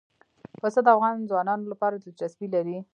پسه 0.61 0.79
د 0.83 0.87
افغان 0.95 1.15
ځوانانو 1.29 1.65
لپاره 1.71 1.95
دلچسپي 2.03 2.47
لري. 2.55 2.77